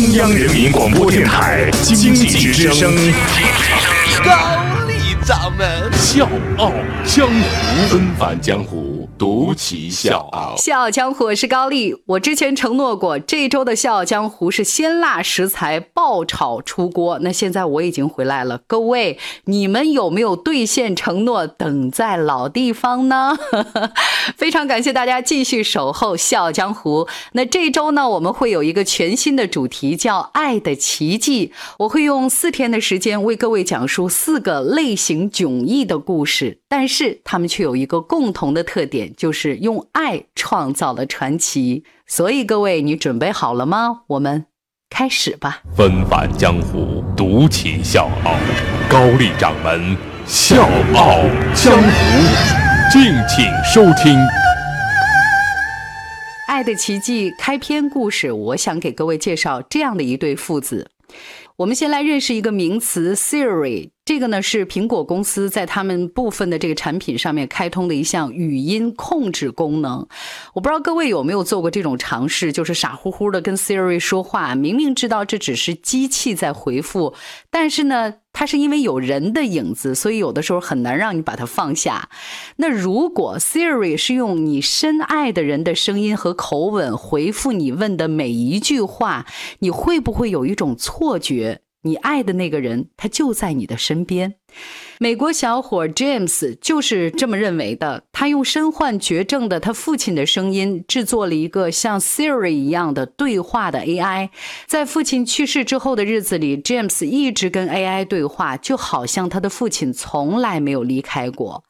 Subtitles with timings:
[0.00, 2.90] 中央人民广播电台经济之声，
[6.00, 6.26] 笑
[6.56, 6.72] 傲
[7.04, 10.54] 江湖，纷繁江湖，独骑笑傲。
[10.56, 11.94] 笑傲江湖，我是高丽。
[12.06, 17.18] 我之前承诺过，这周的笑傲江湖是鲜辣食材爆炒出锅。
[17.20, 23.36] 那现在我已经回来了，各位，你们有没有兑现承诺，等在老地方呢？
[24.38, 27.06] 非常感谢大家继续守候笑傲江湖。
[27.32, 31.48] 那这周呢，我们会有一个全新的主题，叫《爱的奇迹》。
[31.80, 41.82] 我会用四天的时间为各位讲述四个类型迥异的故事，但是他们却有一个共同的特点，就是用爱创造了传奇。
[42.06, 44.02] 所以各位，你准备好了吗？
[44.06, 44.46] 我们
[44.88, 45.62] 开始吧。
[45.76, 48.36] 纷繁江湖，独起笑傲。
[48.88, 50.62] 高丽掌门笑
[50.94, 51.18] 傲
[51.54, 54.14] 江湖，敬请收听。
[56.46, 60.88] 《爱的奇迹》开篇故事，我想给各位介绍这样的一对父子。
[61.60, 70.08] 我们先来认识一个名词 Siri，这个呢是苹果公司在他们部分的这个产品上面开通的一项语音控制功能。
[70.54, 77.12] 我不知道各位有没有做过这种尝试，就是傻乎乎的跟 Siri 说话，明明知道这只是机器在回复，
[77.50, 82.08] 但是呢，它是因为有人的影子，所以有的时候很难让你把它放下。
[82.56, 89.26] 那如果 Siri 是用你深爱的人的声音和口吻回复你问的每一句话，
[89.58, 91.49] 你会不会有一种错觉？
[91.82, 94.34] 你爱的那个人，他就在你的身边。
[94.98, 98.04] 美国小伙 James 就是这么认为的。
[98.12, 104.28] 他用身患绝症的他父亲的声音制作了一个像 Siri 一样的对话的 AI。
[104.66, 111.64] 在父亲去世之后的日子里，James 一直跟 AI 对话，就好像他的父亲从来没有离开过。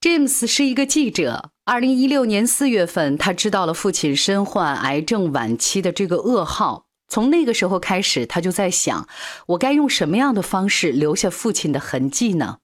[0.00, 1.50] James 是一个记者。
[1.64, 6.86] 二零一六年四月份，他知道了父亲身患癌症晚期的这个噩耗。
[7.12, 9.06] 从那个时候开始，他就在想，
[9.48, 12.56] 我该用什么样的方式留下父亲的痕迹呢？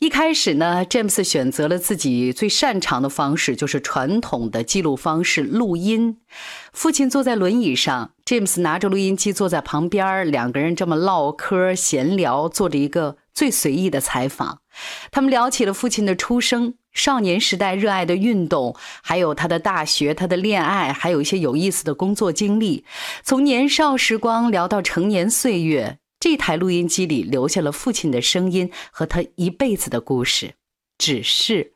[0.00, 6.16] 一开始呢，詹姆斯选择了自己最擅长的方式，就是传统的记录方式——录音。
[6.72, 14.62] 父亲坐在轮椅上，詹姆斯拿着录音机坐在旁边，两个人这么唠嗑闲聊，做着一个最随意的采访。
[15.12, 22.84] 他们聊起了父亲的出生、少年时代热爱的运动，还有他的大学、他的恋爱，还有一些有意思的工作经历。
[23.22, 25.98] 从年少时光聊到成年岁月。
[26.22, 30.52] 这台录音机里留下了父亲的声音和他一辈子的故事。
[30.98, 31.72] 只是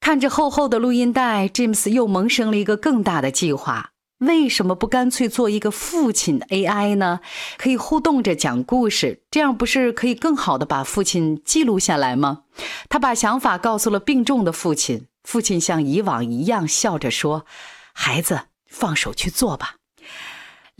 [0.00, 7.20] 看着厚厚的录音带，James 又萌生了一个更大的计划：为什么不干脆做一个父亲 AI 呢？
[7.56, 12.42] 可以互动着讲故事，这样不是可以更好的把父亲记录下来吗？
[12.90, 17.46] 他把想法告诉了病重的父亲，父亲像以往一样笑着说
[17.94, 19.76] ：“孩子，放手去做吧。”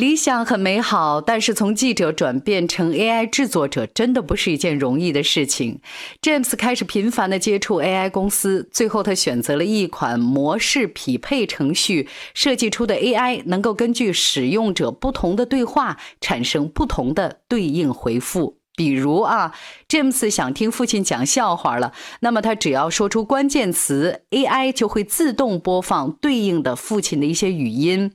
[0.01, 5.79] 理想很美好，但是从记者转变成 AI 制作者，真的不是一件容易的事情。
[6.23, 18.60] James 开始频繁的接触 AI 公司，最后他选择了一款模式匹配程序，设计出的 AI 能够根据使用者不同的对话，产生不同的对应回复。
[18.77, 19.53] 比如啊
[19.89, 28.13] ，James 想听父亲讲笑话了，那么他只要说出关键词，AI 就会自动播放对应的父亲的一些语音。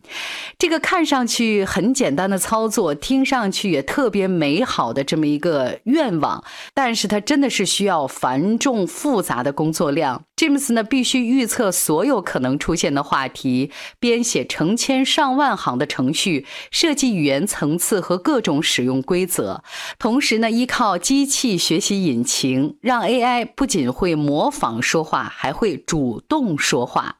[0.57, 10.23] 这个看上去很简单的操作，听上去也特别美好的这么一个愿望，但是它真的是需要繁重复杂的工作量。
[10.35, 19.63] James 呢，必须预测所有可能出现的话题，编写成千上万行的程序，设计语言层次和各种使用规则，
[19.99, 20.45] 同时呢。
[20.55, 27.17] 依靠机器学习引擎，让 AI 不仅会模仿说话，还会主动说话。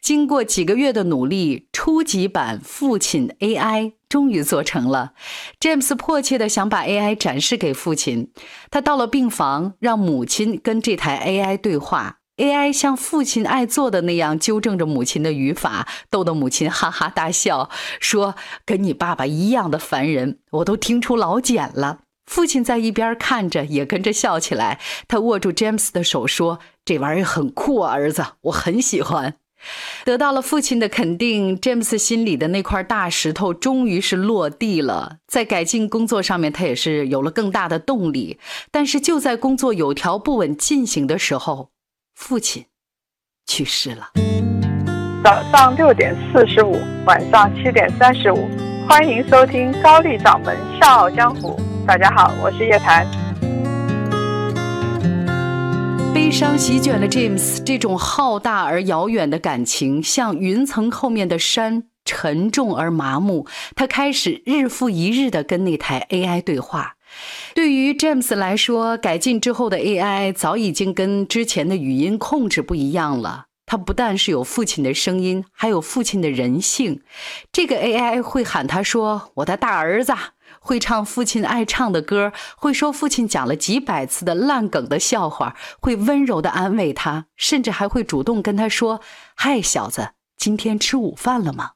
[0.00, 5.14] 经过几个月的努力，初级版父亲 AI 终于做成了。
[5.58, 8.30] James 迫切地想把 AI 展示给父亲。
[8.70, 12.18] 他到了病房，让母亲跟这台 AI 对话。
[12.36, 18.34] AI 像父亲爱做的那样纠正着母亲的语法，逗得母亲哈哈大笑，说
[18.66, 24.80] ：“跟你爸爸一样的烦人，我都听出老茧了。”父亲在一边看着，也跟着笑起来。
[25.06, 29.34] 他握住 James 的手说：“这玩意儿很酷啊，儿子，我很喜欢。”
[30.04, 35.18] 得到了父亲的肯定，James 心里的那块大石头终于是落地了。
[35.26, 38.38] 在改进工作上面，他也是有了更大的动力。
[38.70, 41.70] 但是就在工作有条不紊进行的时候，
[42.16, 42.64] 父亲
[43.46, 44.08] 去世了。
[45.22, 48.48] 早上六点四十五，晚上七点三十五，
[48.88, 51.60] 欢迎收听高丽掌门笑傲江湖。
[51.86, 53.06] 大家好，我是叶檀。
[56.14, 63.46] 悲伤席卷了 James，这种浩大而遥远的感情，像云层后面的山，沉重而麻木。
[63.76, 66.95] 他开始日复一日地跟那台 AI 对话。
[67.54, 73.46] 对于 James 来说，改进之后的 AI 早已经跟之前的语音控制不一样了。
[73.64, 77.02] 它不但是有父亲的声音，还有父亲的人性。
[77.50, 80.14] 这个 AI 会喊他说：“我的大儿子。”
[80.60, 89.00] 会唱父亲爱唱的歌，会说父亲讲了几百次的烂梗的笑话，会温柔的安慰他，甚至还会主动跟他说
[89.34, 91.72] ：“嗨，小子，今天吃午饭了吗？”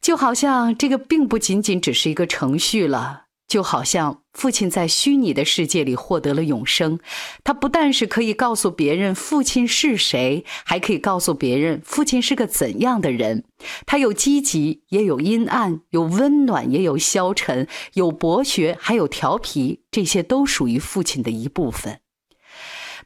[0.00, 3.24] 就好像这个并不仅仅只是一个程序了。
[3.52, 6.98] 就好像父亲在虚拟的世界里获得了永生，
[7.44, 13.44] 他不但是可以告诉别人父亲是谁，还可以告诉别人父亲是个怎样的人。
[13.84, 22.00] 他有积极，也有阴暗，有温暖，也有消沉，有博学，还有调皮，这些都属于父亲的一部分。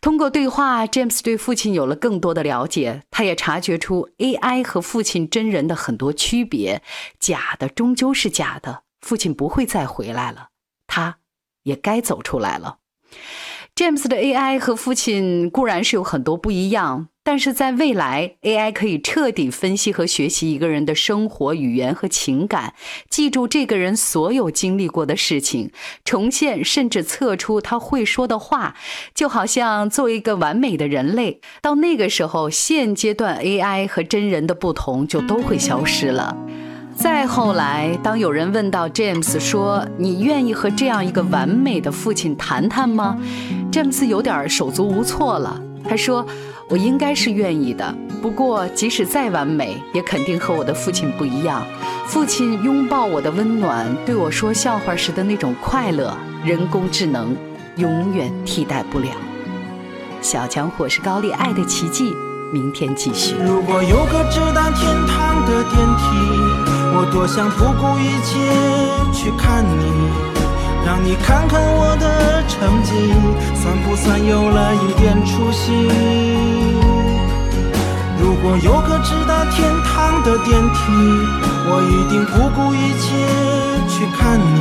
[0.01, 6.83] 通过对话，James 对父亲有了更多的了解，他也察觉出 AI 和父亲真人的很多区别。
[7.19, 8.86] 假的终究是假的。
[9.07, 10.49] 父亲不会再回来了，
[10.89, 11.19] 他
[11.63, 12.79] 也该走出来了。
[13.77, 22.75] James 的 AI 和父亲固然是有很多不一样，但是在未来，AI 可以彻底分析和学习一个人的生活、语言和情感，
[23.11, 25.71] 记住这个人所有经历过的事情，
[26.05, 28.75] 重现甚至测出他会说的话，
[29.15, 31.41] 就好像做一个完美的人类。
[31.61, 36.35] 到那个时候，现阶段 AI 和真人的不同就都会消失了。
[36.97, 43.17] 再后来，当有人问到 James 说：“你愿意和这样一个完美的父亲谈谈吗？”
[43.71, 45.61] James 有点手足无措了。
[45.89, 46.27] 他说
[46.69, 51.63] ：“我应该是愿意的，不过即使再完美，也肯定和我的父亲不一样。
[52.07, 57.37] 父亲拥抱我的温暖，对我说笑话时的那种快乐，人工智能
[57.77, 59.09] 永远替代不了。”
[60.23, 62.11] 小强火是高丽爱的奇迹，
[62.53, 63.37] 明天继续。
[63.45, 66.76] 如果有个直达天堂的电梯。
[66.95, 68.31] 我多想不顾一切
[69.13, 69.85] 去看你，
[70.85, 73.13] 让你看看我的成绩，
[73.55, 75.89] 算不算有了一点出息？
[78.19, 80.81] 如果有个直达天堂的电梯，
[81.69, 83.05] 我一定不顾一切
[83.89, 84.61] 去看你，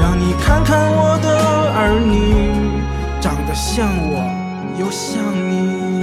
[0.00, 1.28] 让你看看我的
[1.74, 2.72] 儿女，
[3.20, 4.24] 长得像我
[4.78, 5.97] 又像你。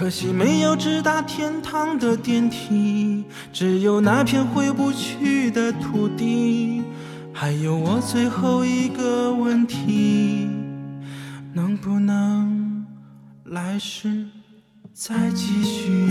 [0.00, 6.82] 可惜没有直达天堂的电梯，只有那片回不去的土地。
[7.34, 10.48] 还有我最后一个问题，
[11.52, 12.86] 能不能
[13.44, 14.24] 来世
[14.94, 16.10] 再继续？